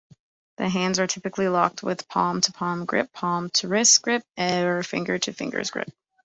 The 0.57 0.67
hands 0.67 0.97
are 0.97 1.05
typically 1.05 1.47
locked 1.47 1.83
with 1.83 2.01
a 2.01 2.05
palm-to-palm 2.07 2.85
grip, 2.85 3.13
palm-to-wrist 3.13 4.01
grip 4.01 4.23
or 4.35 4.81
fingers-to-fingers 4.81 5.69
grip. 5.69 5.89